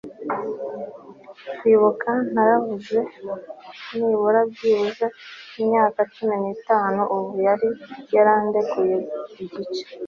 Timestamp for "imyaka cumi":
5.61-6.35